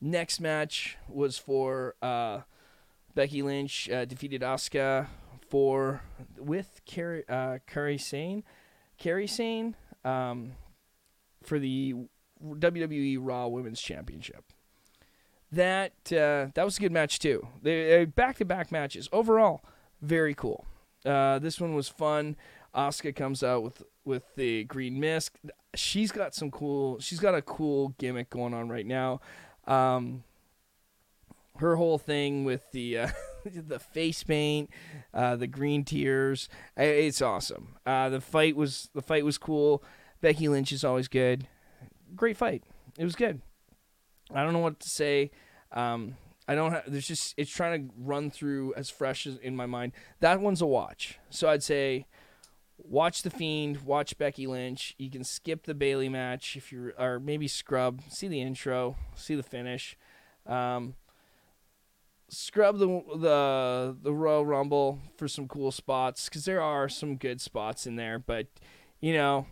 [0.00, 2.42] next match was for uh,
[3.14, 5.08] Becky Lynch uh, defeated Asuka
[5.48, 6.02] for
[6.38, 8.44] with Kairi uh, Kairi Sane.
[9.00, 10.52] Kairi Sane um,
[11.46, 11.94] for the
[12.42, 14.52] WWE Raw Women's Championship.
[15.52, 17.46] That uh, that was a good match too.
[17.62, 19.62] They back to back matches overall,
[20.02, 20.66] very cool.
[21.04, 22.36] Uh, this one was fun.
[22.74, 25.32] Asuka comes out with with the green mist.
[25.74, 26.98] She's got some cool.
[27.00, 29.20] She's got a cool gimmick going on right now.
[29.66, 30.24] Um,
[31.58, 33.08] her whole thing with the uh,
[33.44, 34.70] the face paint,
[35.14, 37.76] uh, the green tears, it's awesome.
[37.86, 39.82] Uh, the fight was the fight was cool.
[40.20, 41.46] Becky Lynch is always good.
[42.14, 42.64] Great fight.
[42.98, 43.40] It was good.
[44.32, 45.30] I don't know what to say.
[45.72, 46.16] Um,
[46.48, 46.84] I don't have.
[46.86, 49.92] There's just it's trying to run through as fresh as in my mind.
[50.20, 51.18] That one's a watch.
[51.30, 52.06] So I'd say
[52.78, 54.94] watch the Fiend, watch Becky Lynch.
[54.98, 58.02] You can skip the Bayley match if you or maybe scrub.
[58.08, 59.96] See the intro, see the finish.
[60.46, 60.94] Um,
[62.28, 67.40] scrub the the the Royal Rumble for some cool spots because there are some good
[67.40, 68.18] spots in there.
[68.18, 68.46] But
[69.00, 69.46] you know,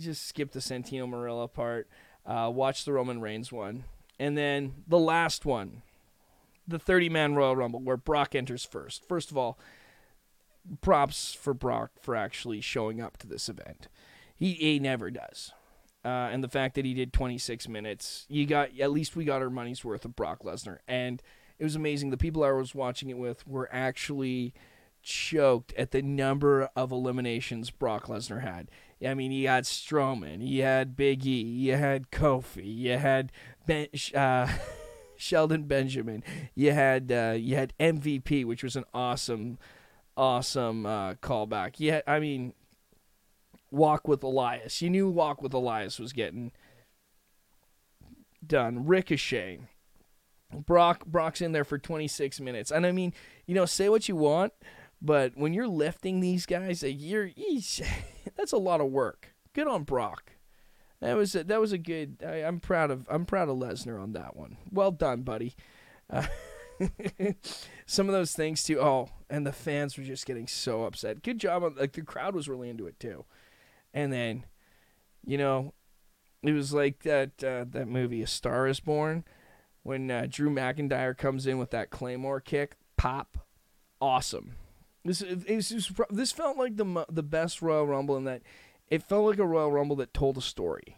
[0.00, 1.88] just skip the Santino Marella part.
[2.26, 3.84] Uh, watch the Roman Reigns one,
[4.18, 5.82] and then the last one
[6.70, 9.06] the 30 man Royal Rumble where Brock enters first.
[9.06, 9.58] First of all,
[10.80, 13.88] props for Brock for actually showing up to this event.
[14.36, 15.52] He, he never does.
[16.02, 19.42] Uh, and the fact that he did 26 minutes, you got at least we got
[19.42, 21.22] our money's worth of Brock Lesnar, and
[21.58, 22.08] it was amazing.
[22.08, 24.54] The people I was watching it with were actually
[25.02, 28.70] choked at the number of eliminations Brock Lesnar had.
[29.04, 33.32] I mean, he had Strowman, he had Big E, you had Kofi, you had
[33.66, 33.88] Ben.
[34.14, 34.48] Uh,
[35.20, 36.24] Shelton Benjamin.
[36.54, 39.58] You had uh, you had MVP, which was an awesome,
[40.16, 41.74] awesome uh, callback.
[41.76, 42.54] Yeah, I mean,
[43.70, 44.80] Walk with Elias.
[44.80, 46.52] You knew Walk with Elias was getting
[48.44, 48.86] done.
[48.86, 49.60] Ricochet.
[50.52, 53.12] Brock Brock's in there for 26 minutes, and I mean,
[53.46, 54.52] you know, say what you want,
[55.02, 56.80] but when you're lifting these guys,
[58.36, 59.34] that's a lot of work.
[59.52, 60.32] Good on Brock.
[61.00, 62.22] That was a, that was a good.
[62.26, 64.58] I, am proud of I'm proud of Lesnar on that one.
[64.70, 65.54] Well done, buddy.
[66.10, 66.26] Uh,
[67.86, 68.80] some of those things too.
[68.80, 71.22] Oh, and the fans were just getting so upset.
[71.22, 73.24] Good job on like the crowd was really into it too.
[73.94, 74.44] And then,
[75.24, 75.72] you know,
[76.42, 79.24] it was like that uh, that movie A Star Is Born
[79.82, 82.76] when uh, Drew McIntyre comes in with that Claymore kick.
[82.98, 83.38] Pop,
[84.02, 84.56] awesome.
[85.04, 85.24] This
[86.10, 88.42] this felt like the the best Royal Rumble in that
[88.90, 90.96] it felt like a Royal Rumble that told a story.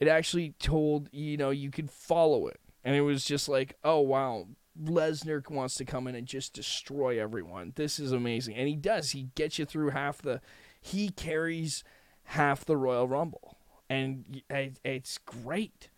[0.00, 2.60] It actually told, you know, you could follow it.
[2.84, 4.48] And it was just like, oh, wow,
[4.80, 7.72] Lesnar wants to come in and just destroy everyone.
[7.76, 8.56] This is amazing.
[8.56, 9.12] And he does.
[9.12, 10.40] He gets you through half the,
[10.80, 11.82] he carries
[12.24, 13.56] half the Royal Rumble.
[13.88, 15.88] And it's great.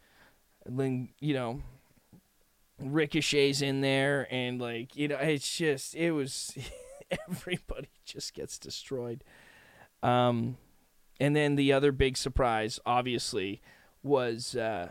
[0.65, 1.63] And then, you know,
[2.79, 4.29] Ricochet's in there.
[4.31, 6.57] And, like, you know, it's just, it was,
[7.29, 9.25] everybody just gets destroyed.
[10.03, 10.57] Um,
[11.21, 13.61] and then the other big surprise, obviously,
[14.03, 14.91] was uh,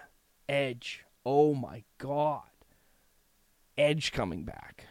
[0.50, 1.06] Edge.
[1.26, 2.42] Oh my God.
[3.78, 4.86] Edge coming back.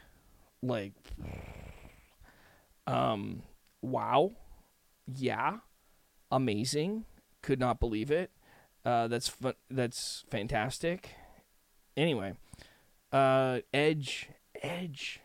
[0.63, 0.93] Like,
[2.87, 3.43] um,
[3.83, 4.33] wow.
[5.07, 5.59] Yeah.
[6.31, 7.05] Amazing.
[7.43, 8.31] Could not believe it.
[8.85, 11.11] Uh, that's fun- that's fantastic.
[11.97, 12.35] Anyway,
[13.11, 14.29] uh, Edge,
[14.63, 15.21] Edge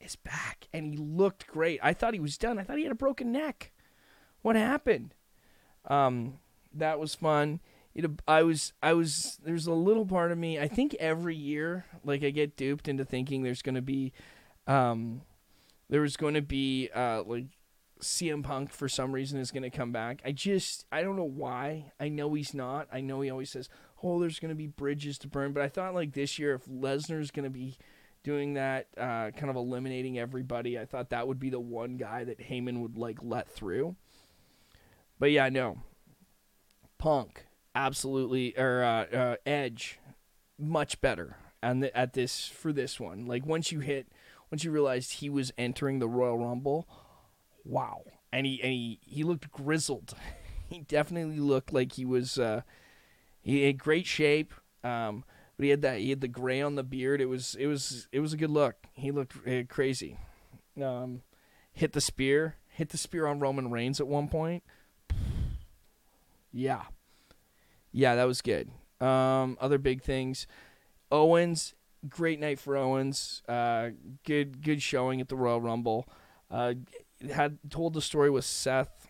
[0.00, 1.80] is back, and he looked great.
[1.82, 2.58] I thought he was done.
[2.58, 3.72] I thought he had a broken neck.
[4.42, 5.14] What happened?
[5.86, 6.38] Um,
[6.74, 7.60] that was fun.
[7.94, 9.38] You know, I was, I was.
[9.42, 10.58] There's a little part of me.
[10.58, 14.12] I think every year, like I get duped into thinking there's going to be,
[14.66, 15.22] um,
[15.88, 17.46] there was going to be uh like
[18.00, 20.22] CM Punk for some reason is going to come back.
[20.24, 21.92] I just, I don't know why.
[21.98, 22.88] I know he's not.
[22.92, 23.68] I know he always says,
[24.02, 26.66] "Oh, there's going to be bridges to burn," but I thought like this year, if
[26.66, 27.76] Lesnar's going to be
[28.22, 32.24] doing that, uh, kind of eliminating everybody, I thought that would be the one guy
[32.24, 33.96] that Heyman would like let through.
[35.18, 35.78] But yeah, no.
[36.98, 40.00] Punk absolutely or uh, uh, Edge
[40.58, 43.26] much better and at this for this one.
[43.26, 44.08] Like once you hit,
[44.50, 46.88] once you realized he was entering the Royal Rumble,
[47.64, 48.02] wow!
[48.32, 50.14] And he and he, he looked grizzled.
[50.68, 52.38] he definitely looked like he was.
[52.38, 52.62] Uh,
[53.40, 54.52] he had great shape.
[54.84, 55.24] Um,
[55.58, 57.20] but he had that he had the gray on the beard.
[57.20, 58.76] It was it was it was a good look.
[58.94, 60.16] He looked uh, crazy.
[60.82, 61.22] Um,
[61.72, 64.62] hit the spear, hit the spear on Roman Reigns at one point.
[66.52, 66.82] Yeah.
[67.90, 68.70] Yeah, that was good.
[69.00, 70.46] Um, other big things.
[71.10, 71.74] Owens,
[72.08, 73.42] great night for Owens.
[73.48, 73.90] Uh,
[74.24, 76.06] good good showing at the Royal Rumble.
[76.50, 76.74] Uh,
[77.32, 79.08] had told the story with Seth.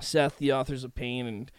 [0.00, 1.50] Seth, the authors of Pain, and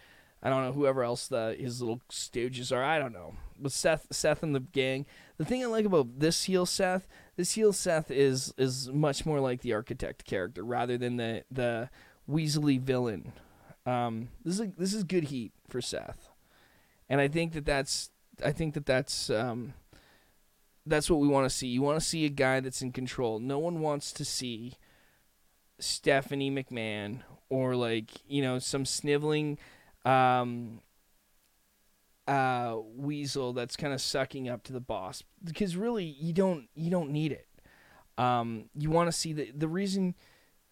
[0.42, 2.84] I don't know whoever else the his little stooges are.
[2.84, 5.06] I don't know, but Seth, Seth and the gang.
[5.38, 9.40] The thing I like about this heel Seth, this heel Seth is is much more
[9.40, 11.90] like the architect character rather than the the
[12.30, 13.34] Weasley villain
[13.86, 16.30] Um, this is this is good heat for Seth,
[17.10, 18.12] and I think that that's
[18.44, 19.74] I think that that's um,
[20.86, 21.68] that's what we want to see.
[21.68, 23.40] You want to see a guy that's in control.
[23.40, 24.74] No one wants to see
[25.80, 29.58] Stephanie McMahon or like you know some sniveling
[30.06, 30.82] um,
[32.28, 36.90] uh, weasel that's kind of sucking up to the boss because really you don't you
[36.92, 37.48] don't need it.
[38.18, 40.16] Um, you want to see the the reason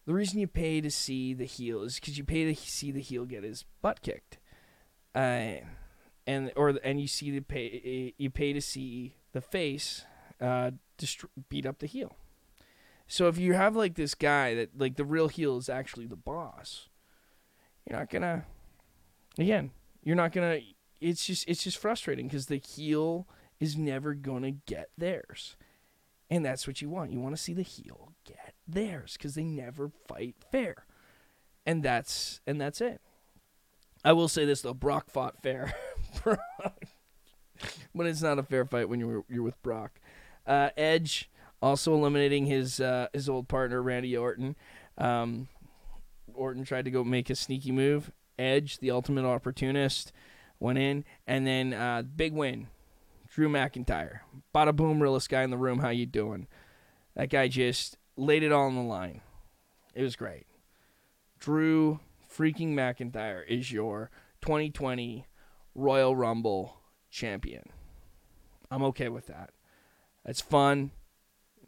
[0.06, 3.00] the reason you pay to see the heel is because you pay to see the
[3.00, 4.38] heel get his butt kicked,
[5.14, 5.56] uh,
[6.26, 10.04] and or and you see the pay you pay to see the face
[10.40, 12.16] uh, dist- beat up the heel.
[13.06, 16.16] So if you have like this guy that like the real heel is actually the
[16.16, 16.88] boss,
[17.88, 18.44] you're not gonna.
[19.38, 19.72] Again,
[20.04, 20.60] you're not gonna.
[21.00, 23.26] It's just it's just frustrating because the heel
[23.58, 25.56] is never gonna get theirs,
[26.28, 27.12] and that's what you want.
[27.12, 30.86] You want to see the heel get theirs because they never fight fair,
[31.64, 33.00] and that's and that's it.
[34.04, 35.74] I will say this though, Brock fought fair,
[36.24, 40.00] but it's not a fair fight when you're you're with Brock.
[40.46, 41.30] Uh, Edge
[41.62, 44.56] also eliminating his uh, his old partner Randy Orton.
[44.98, 45.48] Um,
[46.34, 48.10] Orton tried to go make a sneaky move.
[48.38, 50.12] Edge, the ultimate opportunist,
[50.60, 52.68] went in, and then uh, big win.
[53.28, 54.20] Drew McIntyre,
[54.54, 55.80] bada boom, realest guy in the room.
[55.80, 56.46] How you doing?
[57.16, 59.20] That guy just laid it all on the line.
[59.94, 60.46] It was great.
[61.38, 62.00] Drew
[62.32, 64.10] freaking McIntyre is your
[64.42, 65.26] 2020
[65.74, 66.76] Royal Rumble
[67.10, 67.64] champion.
[68.70, 69.50] I'm okay with that.
[70.24, 70.92] That's fun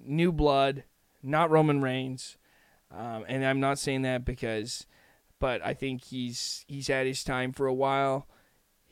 [0.05, 0.85] new blood,
[1.23, 2.37] not Roman Reigns.
[2.91, 4.87] Um, and I'm not saying that because,
[5.39, 8.27] but I think he's he's had his time for a while.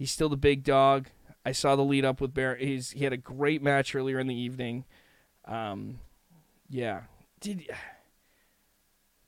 [0.00, 1.08] He's still the big dog.
[1.44, 2.56] I saw the lead up with Bear.
[2.56, 4.86] He's he had a great match earlier in the evening.
[5.44, 5.98] Um,
[6.70, 7.02] yeah,
[7.38, 7.68] did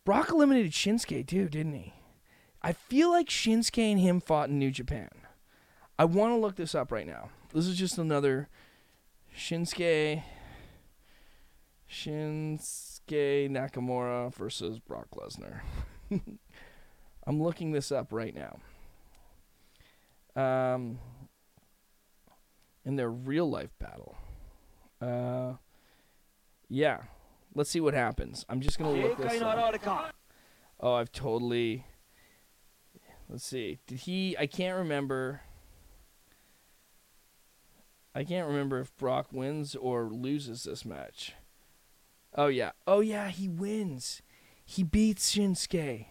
[0.06, 1.92] Brock eliminated Shinsuke too, didn't he?
[2.62, 5.10] I feel like Shinsuke and him fought in New Japan.
[5.98, 7.28] I want to look this up right now.
[7.52, 8.48] This is just another
[9.36, 10.22] Shinsuke
[11.86, 15.60] Shinsuke Nakamura versus Brock Lesnar.
[17.26, 18.60] I'm looking this up right now.
[20.34, 20.98] Um,
[22.84, 24.16] in their real life battle.
[25.00, 25.54] Uh,
[26.68, 27.02] yeah.
[27.54, 28.46] Let's see what happens.
[28.48, 30.14] I'm just gonna look this up.
[30.80, 31.84] Oh, I've totally.
[33.28, 33.78] Let's see.
[33.86, 34.36] Did he?
[34.38, 35.42] I can't remember.
[38.14, 41.34] I can't remember if Brock wins or loses this match.
[42.34, 42.72] Oh yeah.
[42.86, 44.22] Oh yeah, he wins.
[44.64, 46.06] He beats Shinsuke.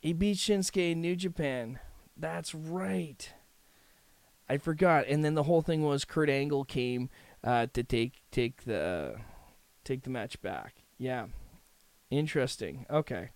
[0.00, 1.80] He beats Shinsuke in New Japan.
[2.16, 3.32] That's right.
[4.48, 5.06] I forgot.
[5.08, 7.10] And then the whole thing was Kurt Angle came
[7.42, 9.16] uh, to take take the
[9.84, 10.82] take the match back.
[10.98, 11.26] Yeah.
[12.10, 12.86] Interesting.
[12.90, 13.30] Okay.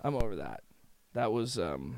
[0.00, 0.62] I'm over that.
[1.14, 1.96] That was um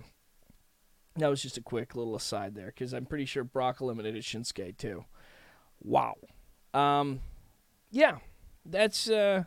[1.16, 4.76] that was just a quick little aside there cuz I'm pretty sure Brock eliminated Shinsuke
[4.76, 5.04] too.
[5.82, 6.14] Wow.
[6.72, 7.20] Um
[7.90, 8.18] yeah
[8.64, 9.44] that's uh,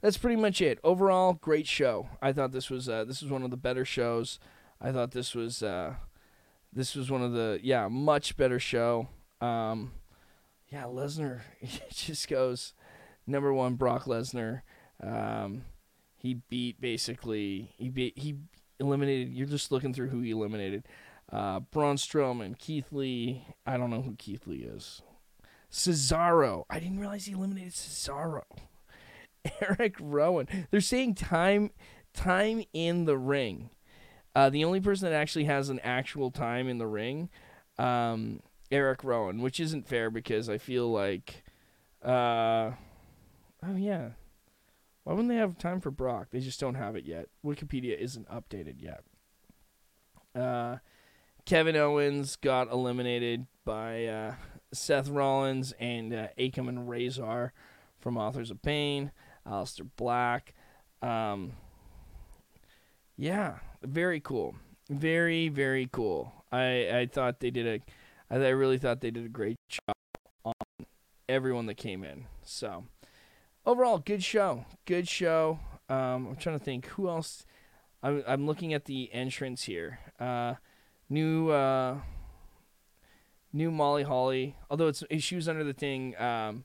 [0.00, 0.78] that's pretty much it.
[0.84, 2.08] Overall, great show.
[2.22, 4.38] I thought this was uh, this was one of the better shows.
[4.80, 5.94] I thought this was uh,
[6.72, 9.08] this was one of the yeah much better show.
[9.40, 9.92] Um,
[10.68, 11.40] yeah, Lesnar
[11.90, 12.74] just goes
[13.26, 13.74] number one.
[13.74, 14.62] Brock Lesnar.
[15.02, 15.64] Um,
[16.16, 18.36] he beat basically he beat he
[18.80, 19.32] eliminated.
[19.32, 20.84] You're just looking through who he eliminated.
[21.32, 23.46] Uh, Braun Strowman, Keith Lee.
[23.66, 25.02] I don't know who Keith Lee is.
[25.70, 26.64] Cesaro.
[26.70, 28.42] I didn't realize he eliminated Cesaro.
[29.60, 30.48] Erick Rowan.
[30.70, 31.70] They're saying time
[32.12, 33.70] time in the ring.
[34.34, 37.28] Uh, the only person that actually has an actual time in the ring,
[37.78, 41.44] um, Erick Rowan, which isn't fair because I feel like,
[42.04, 42.72] uh,
[43.62, 44.10] oh yeah,
[45.04, 46.28] why wouldn't they have time for Brock?
[46.30, 47.28] They just don't have it yet.
[47.44, 49.04] Wikipedia isn't updated yet.
[50.34, 50.78] Uh,
[51.44, 54.34] Kevin Owens got eliminated by uh,
[54.72, 57.52] Seth Rollins and uh, Akam and Rezar
[58.00, 59.12] from Authors of Pain,
[59.46, 60.54] Aleister Black.
[61.02, 61.52] Um,
[63.16, 64.56] yeah, very cool.
[64.90, 66.32] Very, very cool.
[66.52, 69.96] I, I thought they did a, I really thought they did a great job
[70.44, 70.86] on
[71.28, 72.26] everyone that came in.
[72.42, 72.84] So,
[73.64, 74.64] overall, good show.
[74.84, 75.58] Good show.
[75.88, 77.46] Um, I'm trying to think who else.
[78.02, 80.00] I'm, I'm looking at the entrance here.
[80.20, 80.54] Uh,
[81.08, 81.98] new, uh,
[83.54, 86.64] new Molly Holly, although it's she was under the thing um,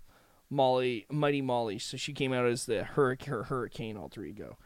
[0.50, 4.58] Molly Mighty Molly, so she came out as the hurricane her hurricane alter ego.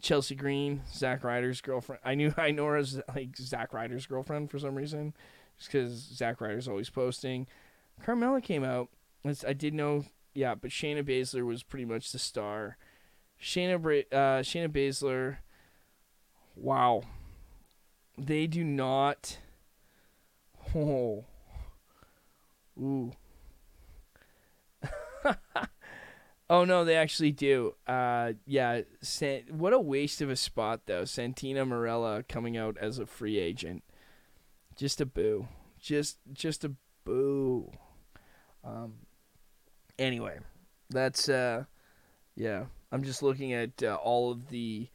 [0.00, 2.00] Chelsea Green, Zack Ryder's girlfriend.
[2.04, 5.14] I knew I know her as like Zack Ryder's girlfriend for some reason,
[5.58, 7.46] just because Zack Ryder's always posting.
[8.04, 8.88] Carmella came out.
[9.46, 12.76] I did know, yeah, but Shayna Baszler was pretty much the star.
[13.40, 15.38] Shayna uh, Shayna Baszler
[16.56, 17.02] Wow.
[18.18, 19.38] They do not.
[20.74, 21.24] Oh.
[22.78, 23.12] Ooh.
[26.52, 27.74] oh no, they actually do.
[27.86, 28.82] Uh, yeah.
[29.00, 31.04] San- what a waste of a spot though.
[31.04, 33.82] Santina Marella coming out as a free agent.
[34.76, 35.48] Just a boo.
[35.80, 36.72] Just just a
[37.04, 37.72] boo.
[38.62, 38.94] Um.
[39.98, 40.38] Anyway,
[40.90, 41.64] that's uh,
[42.36, 42.66] yeah.
[42.92, 44.88] I'm just looking at uh, all of the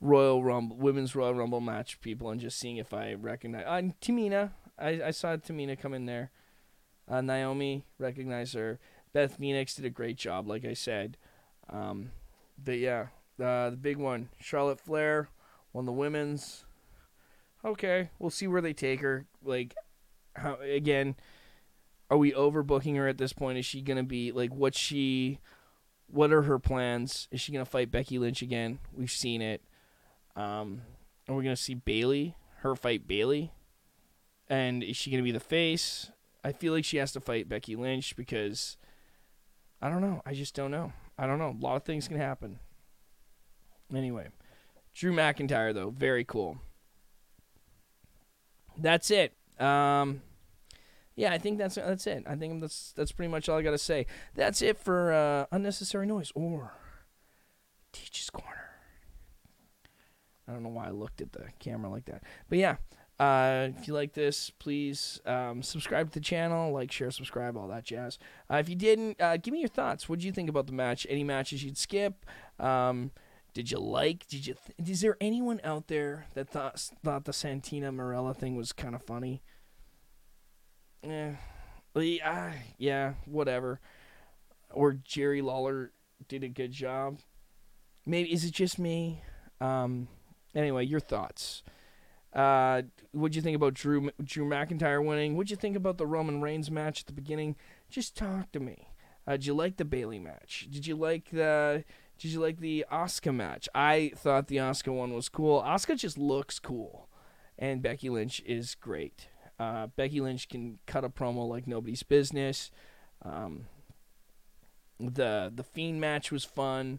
[0.00, 3.64] Royal Rumble, women's Royal Rumble match people, and just seeing if I recognize.
[3.66, 6.30] Uh, Tamina, I, I saw Tamina come in there.
[7.08, 8.78] Uh, Naomi, recognize her.
[9.12, 11.16] Beth Phoenix did a great job, like I said.
[11.68, 12.12] Um,
[12.62, 13.06] but yeah,
[13.42, 15.28] uh, the big one, Charlotte Flair,
[15.72, 16.64] won the women's.
[17.64, 19.26] Okay, we'll see where they take her.
[19.44, 19.74] Like,
[20.34, 21.16] how again?
[22.10, 23.58] Are we overbooking her at this point?
[23.58, 25.38] Is she gonna be like what she?
[26.08, 27.26] What are her plans?
[27.30, 28.80] Is she gonna fight Becky Lynch again?
[28.92, 29.62] We've seen it.
[30.36, 30.82] Um,
[31.28, 32.36] are we gonna see Bayley?
[32.58, 33.52] Her fight Bayley,
[34.48, 36.10] And is she gonna be the face?
[36.44, 38.76] I feel like she has to fight Becky Lynch because
[39.82, 40.22] I don't know.
[40.24, 40.92] I just don't know.
[41.18, 41.56] I don't know.
[41.60, 42.60] A lot of things can happen.
[43.94, 44.28] Anyway,
[44.94, 46.58] Drew McIntyre though, very cool.
[48.78, 49.34] That's it.
[49.58, 50.22] Um,
[51.16, 52.22] yeah, I think that's that's it.
[52.26, 54.06] I think that's that's pretty much all I got to say.
[54.34, 56.72] That's it for uh, unnecessary noise or
[57.92, 58.70] Teach's Corner.
[60.48, 62.76] I don't know why I looked at the camera like that, but yeah.
[63.22, 67.68] Uh, if you like this, please um, subscribe to the channel, like, share, subscribe, all
[67.68, 68.18] that jazz.
[68.50, 70.08] Uh, if you didn't, uh, give me your thoughts.
[70.08, 71.06] What did you think about the match?
[71.08, 72.26] Any matches you'd skip?
[72.58, 73.12] Um,
[73.54, 74.26] did you like?
[74.26, 74.54] Did you?
[74.54, 78.92] Th- is there anyone out there that thought thought the Santina Marella thing was kind
[78.92, 79.40] of funny?
[81.04, 81.36] Yeah,
[81.94, 83.78] yeah, yeah, whatever.
[84.72, 85.92] Or Jerry Lawler
[86.26, 87.20] did a good job.
[88.04, 89.22] Maybe is it just me?
[89.60, 90.08] Um,
[90.56, 91.62] anyway, your thoughts.
[92.32, 95.36] Uh, what'd you think about Drew Drew McIntyre winning?
[95.36, 97.56] What'd you think about the Roman Reigns match at the beginning?
[97.90, 98.88] Just talk to me.
[99.26, 100.66] Uh, did you like the Bayley match?
[100.70, 101.84] Did you like the
[102.18, 103.68] Did you like the Asuka match?
[103.74, 105.62] I thought the Asuka one was cool.
[105.62, 107.08] Asuka just looks cool,
[107.58, 109.28] and Becky Lynch is great.
[109.58, 112.70] Uh, Becky Lynch can cut a promo like nobody's business.
[113.22, 113.66] Um,
[114.98, 116.98] the the Fiend match was fun.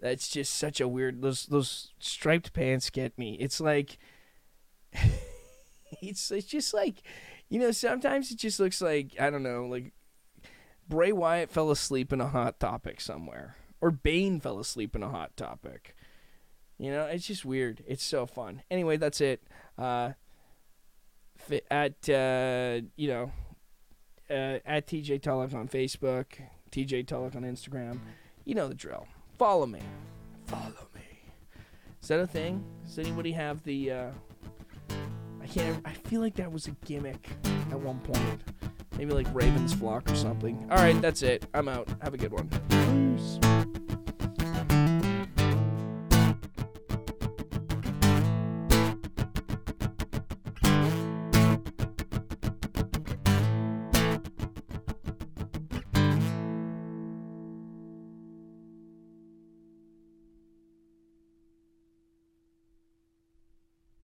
[0.00, 1.22] That's just such a weird.
[1.22, 3.36] Those those striped pants get me.
[3.40, 3.98] It's like
[6.02, 7.02] it's it's just like
[7.48, 9.92] you know sometimes it just looks like I don't know like
[10.88, 15.10] Bray Wyatt fell asleep in a hot topic somewhere or Bane fell asleep in a
[15.10, 15.94] hot topic.
[16.78, 17.84] You know, it's just weird.
[17.86, 18.62] It's so fun.
[18.70, 19.42] Anyway, that's it.
[19.76, 20.12] Uh,
[21.70, 23.32] at uh, you know
[24.30, 26.24] uh, at TJ Tulloch on Facebook,
[26.72, 27.98] TJ Tulloch on Instagram.
[28.46, 29.06] You know the drill.
[29.38, 29.80] Follow me.
[30.46, 31.02] Follow me.
[32.02, 32.64] Is that a thing?
[32.86, 33.90] Does anybody have the?
[33.90, 34.10] Uh,
[35.44, 35.80] I can't.
[35.84, 37.28] I feel like that was a gimmick
[37.70, 38.40] at one point.
[38.96, 40.66] Maybe like Raven's Flock or something.
[40.70, 41.46] All right, that's it.
[41.52, 41.86] I'm out.
[42.00, 42.48] Have a good one.
[42.70, 43.38] Peace.